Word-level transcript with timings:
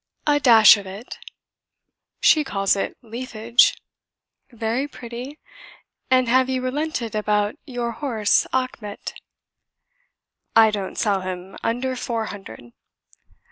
"A 0.25 0.39
dash 0.39 0.77
of 0.77 0.87
it." 0.87 1.19
"She 2.19 2.43
calls 2.43 2.75
it 2.75 2.97
'leafage'." 3.03 3.79
"Very 4.49 4.87
pretty. 4.87 5.37
And 6.09 6.27
have 6.27 6.49
you 6.49 6.59
relented 6.63 7.13
about 7.13 7.53
your 7.67 7.91
horse 7.91 8.47
Achmet?" 8.51 9.13
"I 10.55 10.71
don't 10.71 10.97
sell 10.97 11.21
him 11.21 11.55
under 11.61 11.95
four 11.95 12.25
hundred." 12.33 12.73